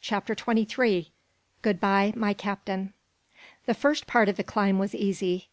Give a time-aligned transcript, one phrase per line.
[0.00, 1.12] CHAPTER XXIII
[1.60, 2.94] "GOOD BYE, MY CAPTAIN!"
[3.66, 5.50] The first part of the climb was easy.